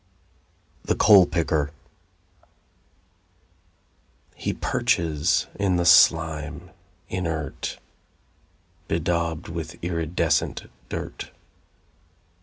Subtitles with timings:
[0.83, 1.69] The Coal Picker
[4.33, 6.71] He perches in the slime,
[7.07, 7.77] inert,
[8.87, 11.29] Bedaubed with iridescent dirt.